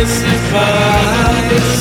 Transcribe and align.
mystifies. 0.00 1.80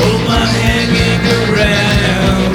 Oh, 0.00 0.14
my 0.28 0.44
hanging 0.60 1.24
around. 1.40 2.52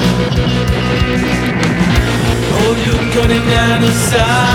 Oh, 2.58 2.72
you're 2.84 3.06
cutting 3.12 3.44
down 3.50 3.80
the 3.80 3.90
side. 3.90 4.53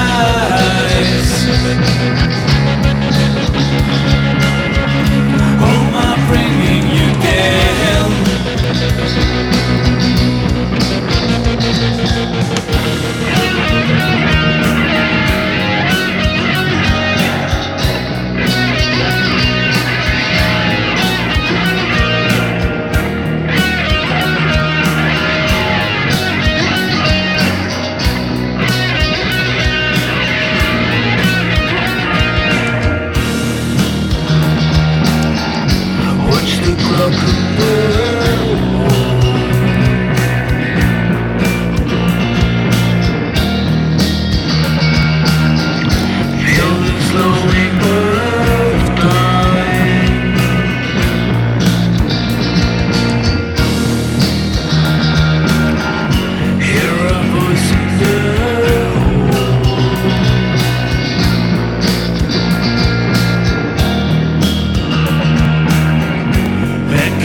the 37.08 38.19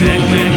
Hold 0.07 0.54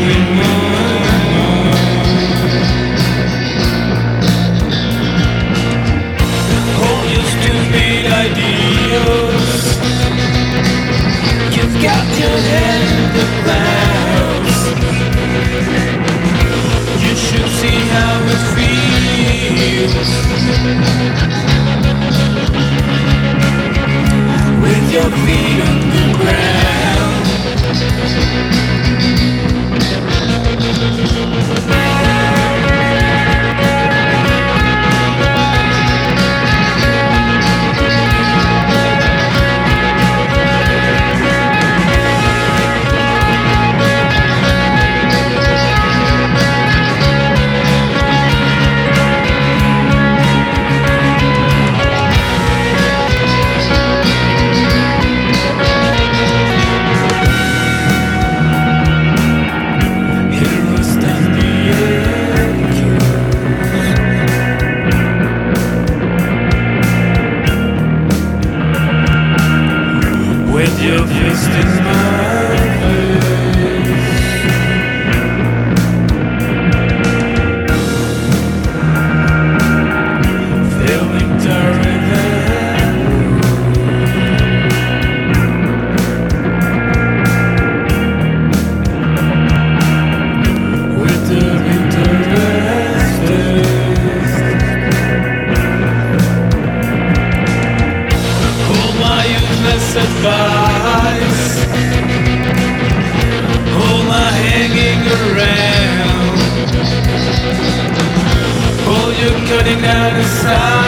Can't 109.88 110.22
stop. 110.26 110.87